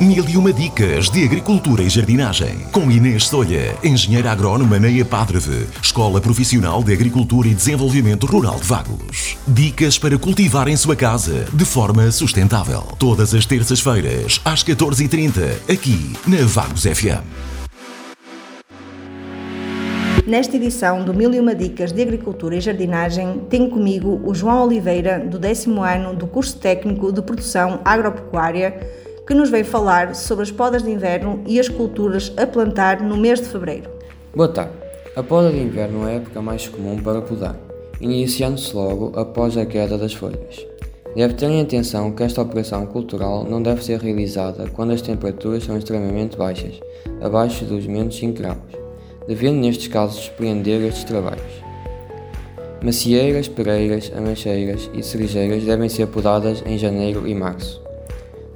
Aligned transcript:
Mil 0.00 0.28
e 0.28 0.36
uma 0.36 0.52
dicas 0.52 1.08
de 1.08 1.24
agricultura 1.24 1.80
e 1.80 1.88
jardinagem. 1.88 2.66
Com 2.72 2.90
Inês 2.90 3.28
Solha, 3.28 3.76
engenheira 3.84 4.32
agrónoma 4.32 4.76
na 4.80 4.90
EPADREVE, 4.90 5.68
Escola 5.80 6.20
Profissional 6.20 6.82
de 6.82 6.92
Agricultura 6.92 7.46
e 7.46 7.54
Desenvolvimento 7.54 8.26
Rural 8.26 8.56
de 8.56 8.66
Vagos. 8.66 9.36
Dicas 9.46 9.96
para 9.96 10.18
cultivar 10.18 10.66
em 10.66 10.76
sua 10.76 10.96
casa 10.96 11.46
de 11.52 11.64
forma 11.64 12.10
sustentável. 12.10 12.82
Todas 12.98 13.32
as 13.34 13.46
terças-feiras, 13.46 14.40
às 14.44 14.64
14h30, 14.64 15.72
aqui 15.72 16.12
na 16.26 16.44
Vagos 16.44 16.82
FM. 16.82 17.22
Nesta 20.26 20.56
edição 20.56 21.04
do 21.04 21.14
Mil 21.14 21.32
e 21.32 21.38
Uma 21.38 21.54
Dicas 21.54 21.92
de 21.92 22.02
Agricultura 22.02 22.56
e 22.56 22.60
Jardinagem, 22.60 23.42
tenho 23.48 23.70
comigo 23.70 24.20
o 24.24 24.34
João 24.34 24.64
Oliveira, 24.64 25.20
do 25.20 25.38
décimo 25.38 25.84
ano 25.84 26.16
do 26.16 26.26
curso 26.26 26.56
técnico 26.56 27.12
de 27.12 27.22
produção 27.22 27.80
agropecuária 27.84 29.04
que 29.26 29.34
nos 29.34 29.50
veio 29.50 29.64
falar 29.64 30.14
sobre 30.14 30.42
as 30.42 30.50
podas 30.50 30.82
de 30.82 30.90
inverno 30.90 31.42
e 31.46 31.58
as 31.58 31.68
culturas 31.68 32.32
a 32.36 32.46
plantar 32.46 33.00
no 33.02 33.16
mês 33.16 33.40
de 33.40 33.48
fevereiro. 33.48 33.90
Boa 34.34 34.48
tarde. 34.48 34.72
A 35.16 35.22
poda 35.22 35.50
de 35.50 35.58
inverno 35.58 36.08
é 36.08 36.12
a 36.12 36.14
época 36.16 36.42
mais 36.42 36.66
comum 36.66 37.00
para 37.00 37.22
podar, 37.22 37.56
iniciando-se 38.00 38.74
logo 38.74 39.12
após 39.18 39.56
a 39.56 39.64
queda 39.64 39.96
das 39.96 40.12
folhas. 40.12 40.66
Deve 41.14 41.34
ter 41.34 41.46
em 41.46 41.60
atenção 41.60 42.10
que 42.10 42.24
esta 42.24 42.42
operação 42.42 42.84
cultural 42.86 43.44
não 43.44 43.62
deve 43.62 43.84
ser 43.84 44.00
realizada 44.00 44.68
quando 44.72 44.92
as 44.92 45.00
temperaturas 45.00 45.62
são 45.62 45.78
extremamente 45.78 46.36
baixas, 46.36 46.80
abaixo 47.20 47.64
dos 47.64 47.86
menos 47.86 48.16
5 48.16 48.36
graus, 48.36 48.58
devendo 49.28 49.60
nestes 49.60 49.86
casos 49.86 50.16
suspender 50.16 50.84
estes 50.84 51.04
trabalhos. 51.04 51.62
Macieiras, 52.82 53.46
pereiras, 53.46 54.12
ameixeiras 54.14 54.90
e 54.92 55.02
cerejeiras 55.02 55.62
devem 55.62 55.88
ser 55.88 56.08
podadas 56.08 56.62
em 56.66 56.76
janeiro 56.76 57.26
e 57.26 57.34
março. 57.34 57.83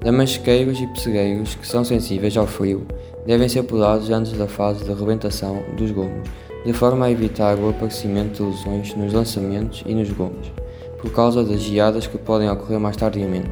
Damasqueiros 0.00 0.80
e 0.80 0.86
pessegueiros 0.86 1.56
que 1.56 1.66
são 1.66 1.82
sensíveis 1.82 2.36
ao 2.36 2.46
frio 2.46 2.86
devem 3.26 3.48
ser 3.48 3.64
podados 3.64 4.08
antes 4.10 4.32
da 4.32 4.46
fase 4.46 4.84
de 4.84 4.92
rebentação 4.92 5.62
dos 5.76 5.90
gomos, 5.90 6.28
de 6.64 6.72
forma 6.72 7.06
a 7.06 7.10
evitar 7.10 7.58
o 7.58 7.68
aparecimento 7.68 8.36
de 8.36 8.42
lesões 8.42 8.94
nos 8.94 9.12
lançamentos 9.12 9.82
e 9.84 9.94
nos 9.94 10.10
gomos, 10.12 10.52
por 11.00 11.10
causa 11.12 11.42
das 11.42 11.60
geadas 11.60 12.06
que 12.06 12.16
podem 12.16 12.48
ocorrer 12.48 12.78
mais 12.78 12.96
tardiamente. 12.96 13.50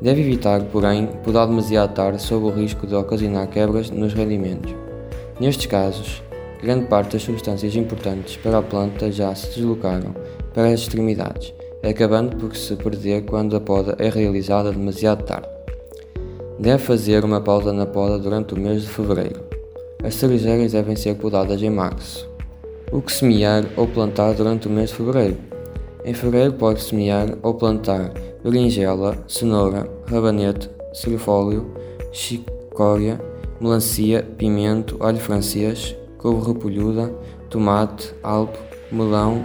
Deve 0.00 0.20
evitar, 0.20 0.62
porém, 0.64 1.06
podar 1.24 1.46
demasiado 1.46 1.94
tarde 1.94 2.20
sob 2.20 2.46
o 2.46 2.50
risco 2.50 2.86
de 2.86 2.94
ocasionar 2.94 3.48
quebras 3.48 3.90
nos 3.90 4.12
rendimentos. 4.12 4.74
Nestes 5.40 5.66
casos, 5.66 6.22
grande 6.62 6.86
parte 6.86 7.12
das 7.12 7.22
substâncias 7.22 7.74
importantes 7.76 8.36
para 8.36 8.58
a 8.58 8.62
planta 8.62 9.10
já 9.10 9.34
se 9.34 9.46
deslocaram 9.48 10.14
para 10.52 10.68
as 10.68 10.80
extremidades, 10.80 11.54
acabando 11.88 12.36
por 12.36 12.54
se 12.54 12.76
perder 12.76 13.24
quando 13.24 13.56
a 13.56 13.60
poda 13.60 13.96
é 13.98 14.08
realizada 14.08 14.70
demasiado 14.70 15.24
tarde. 15.24 15.48
Deve 16.58 16.82
fazer 16.82 17.24
uma 17.24 17.40
pausa 17.40 17.72
na 17.72 17.86
poda 17.86 18.18
durante 18.18 18.52
o 18.52 18.60
mês 18.60 18.82
de 18.82 18.88
fevereiro. 18.88 19.40
As 20.02 20.14
cerejeiras 20.14 20.72
devem 20.72 20.94
ser 20.94 21.14
podadas 21.14 21.62
em 21.62 21.70
março. 21.70 22.28
O 22.92 23.00
que 23.00 23.12
semear 23.12 23.64
ou 23.76 23.86
plantar 23.86 24.34
durante 24.34 24.68
o 24.68 24.70
mês 24.70 24.90
de 24.90 24.96
fevereiro? 24.96 25.38
Em 26.04 26.12
fevereiro 26.12 26.54
pode 26.54 26.82
semear 26.82 27.28
ou 27.42 27.54
plantar 27.54 28.12
berinjela, 28.42 29.16
cenoura, 29.28 29.88
rabanete, 30.06 30.68
cerifólio, 30.92 31.70
chicória, 32.12 33.20
melancia, 33.60 34.22
pimento, 34.36 34.96
alho 35.00 35.18
francês, 35.18 35.94
couve 36.18 36.48
repolhuda, 36.48 37.12
tomate, 37.48 38.14
alpo, 38.22 38.58
melão, 38.90 39.44